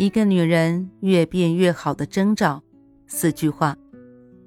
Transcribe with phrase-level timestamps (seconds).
[0.00, 2.62] 一个女人越变越好的征兆，
[3.06, 3.76] 四句话。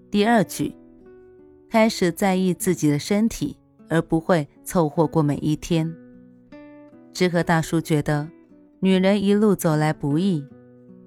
[0.10, 0.76] 第二句，
[1.70, 3.56] 开始在意自己的身体，
[3.88, 5.94] 而不会凑合过每一天。
[7.14, 8.28] 知和大叔觉得，
[8.80, 10.44] 女人一路走来不易，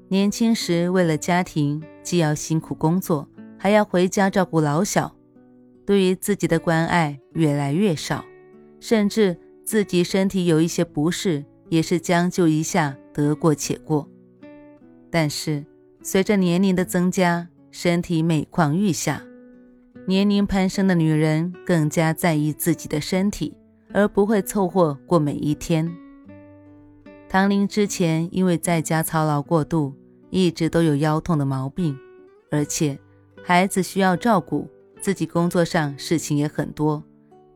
[0.07, 3.29] 年轻时为了家庭，既要辛苦工作，
[3.59, 5.17] 还要回家照顾老小，
[5.85, 8.25] 对于自己的关爱越来越少，
[8.79, 14.09] 甚至自己身体有一些不适，也是将就一下，得过且过。
[15.11, 15.65] 但是，
[16.03, 19.23] 随着年龄的增加，身体每况愈下，
[20.07, 23.55] 年龄攀升的女人更加在意自己的身体，
[23.93, 25.91] 而不会凑合过每一天。
[27.29, 29.95] 唐玲之前因为在家操劳过度，
[30.31, 31.99] 一直都有腰痛的毛病，
[32.51, 32.99] 而且
[33.43, 34.69] 孩子需要照顾，
[35.01, 37.03] 自己工作上事情也很多，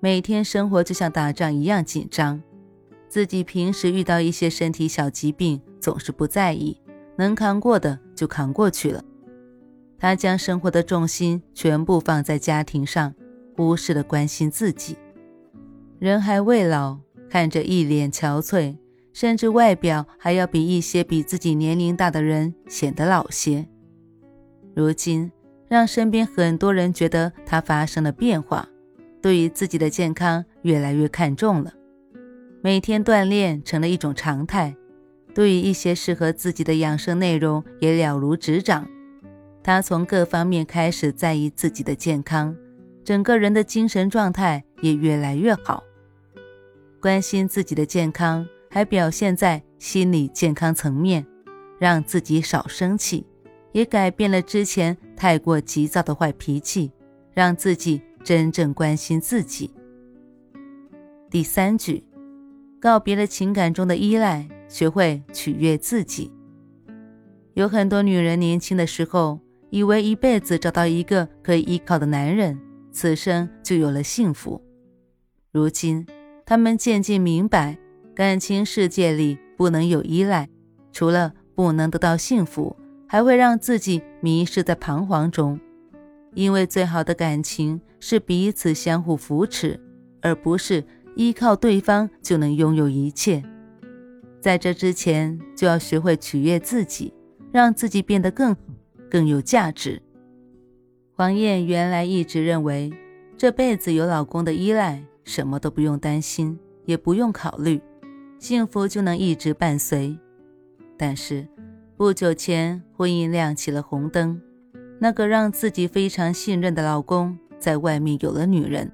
[0.01, 2.42] 每天生活就像打仗一样紧张。
[3.09, 6.81] 自己平时遇到一些身体小疾病，总是不在意。
[7.21, 9.05] 能扛过的就扛过去了。
[9.99, 13.15] 他将生活的重心全部放在家庭上，
[13.55, 14.97] 忽视了关心自己。
[15.98, 16.98] 人还未老，
[17.29, 18.79] 看着一脸憔悴，
[19.13, 23.69] 甚至外表还要比一些比自己年龄大的人显得老些。
[24.75, 25.31] 如今，
[25.69, 28.67] 让身边很多人觉得他发生了变化，
[29.21, 31.75] 对于自己的健康越来越看重了，
[32.63, 34.75] 每天锻炼成了一种常态。
[35.34, 38.86] 对于一些适合自己的养生内容也了如指掌，
[39.62, 42.57] 他从各方面开始在意自己的健康，
[43.05, 45.83] 整个人的精神状态也越来越好。
[47.01, 51.27] 关心自己的健康，还表现在心理健康层面，
[51.79, 53.27] 让自己少生气，
[53.73, 56.92] 也改变了之前太过急躁的坏脾气，
[57.33, 59.70] 让自己真正关心自己。
[61.30, 62.05] 第三句，
[62.80, 64.48] 告别了情感中的依赖。
[64.70, 66.33] 学会取悦自己。
[67.53, 69.39] 有很多女人年轻的时候，
[69.69, 72.58] 以为一辈子找到一个可以依靠的男人，
[72.91, 74.63] 此生就有了幸福。
[75.53, 76.07] 如今，
[76.47, 77.77] 她们渐渐明白，
[78.14, 80.48] 感情世界里不能有依赖，
[80.92, 82.75] 除了不能得到幸福，
[83.07, 85.59] 还会让自己迷失在彷徨中。
[86.35, 89.79] 因为最好的感情是彼此相互扶持，
[90.23, 90.85] 而不是
[91.17, 93.42] 依靠对方就能拥有一切。
[94.40, 97.12] 在这之前，就要学会取悦自己，
[97.52, 98.61] 让自己变得更好、
[99.11, 100.01] 更有价值。
[101.14, 102.90] 黄燕原来一直认为，
[103.36, 107.83] 这辈子有老公的依赖，什么都不用担心，也不用考虑，
[108.39, 110.18] 幸福就能一直伴随。
[110.96, 111.46] 但是，
[111.98, 114.40] 不久前婚姻亮起了红灯，
[114.98, 118.90] 那个让自己非常信任的老公在外面有了女人。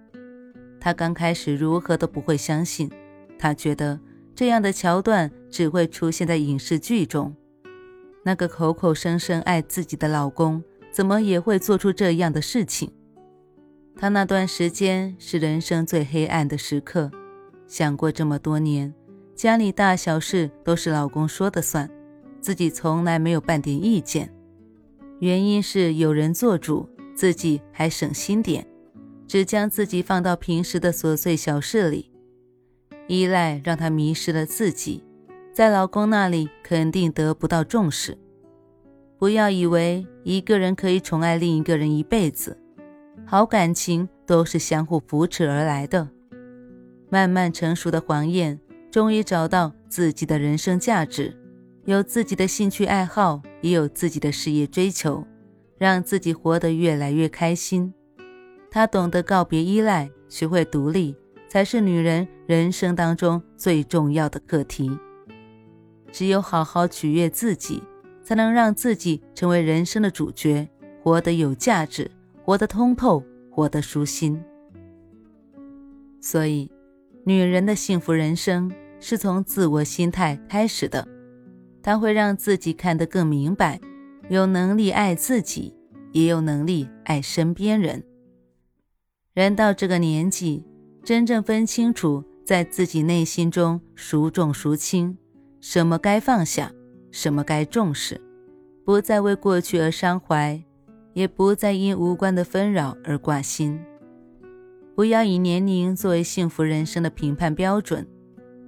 [0.80, 2.90] 她刚开始如何都不会相信，
[3.38, 4.00] 她觉得。
[4.36, 7.34] 这样的桥段只会出现在影视剧中。
[8.22, 12.92] 那个口口声声爱自己的老公，怎么也会做出这样的事情？
[13.96, 17.10] 他那段时间是人生最黑暗的时刻。
[17.66, 18.92] 想过这么多年，
[19.34, 21.90] 家里大小事都是老公说的算，
[22.38, 24.30] 自己从来没有半点意见。
[25.20, 28.66] 原因是有人做主，自己还省心点，
[29.26, 32.10] 只将自己放到平时的琐碎小事里。
[33.06, 35.04] 依赖让她迷失了自己，
[35.52, 38.18] 在老公那里肯定得不到重视。
[39.18, 42.58] 不要以为一个人可以宠爱另一个人一辈子，
[43.24, 46.08] 好感情都是相互扶持而来的。
[47.08, 51.34] 慢慢成熟的黄燕终于找到自己的人生价值，
[51.84, 55.24] 有自己的兴趣爱好，也有自己的事业追求，
[55.78, 57.94] 让自己活得越来越开心。
[58.70, 61.16] 她懂得告别依赖，学会独立。
[61.48, 64.90] 才是女人人生当中最重要的课题。
[66.12, 67.82] 只有好好取悦自己，
[68.22, 70.68] 才能让自己成为人生的主角，
[71.02, 72.10] 活得有价值，
[72.44, 74.42] 活得通透，活得舒心。
[76.20, 76.70] 所以，
[77.24, 81.06] 女人的幸福人生是从自我心态开始的。
[81.82, 83.80] 她会让自己看得更明白，
[84.28, 85.74] 有能力爱自己，
[86.12, 88.02] 也有能力爱身边人。
[89.34, 90.64] 人到这个年纪。
[91.06, 95.16] 真正分清楚，在自己内心中孰重孰轻，
[95.60, 96.72] 什么该放下，
[97.12, 98.20] 什么该重视，
[98.84, 100.60] 不再为过去而伤怀，
[101.12, 103.78] 也不再因无关的纷扰而挂心。
[104.96, 108.04] 不要以年龄作为幸福人生的评判标准，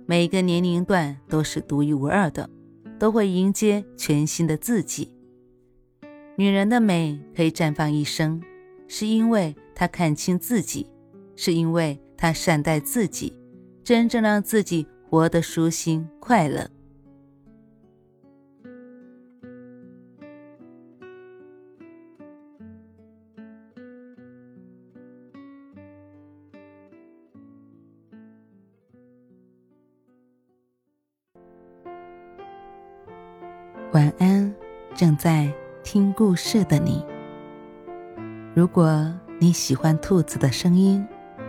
[0.07, 2.49] 每个年龄段都是独一无二的，
[3.01, 5.13] 都会迎接全新的自己。
[6.37, 8.41] 女人的美可以绽放一生，
[8.87, 10.87] 是因为她看清自己，
[11.35, 13.33] 是因为他善待自己，
[13.85, 16.69] 真正让自己活得舒心快乐。
[33.93, 34.53] 晚安，
[34.95, 35.51] 正在
[35.85, 37.03] 听故事的你。
[38.55, 41.07] 如果你喜欢兔子的声音，